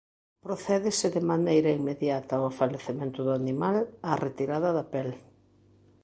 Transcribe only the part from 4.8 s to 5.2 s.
pel.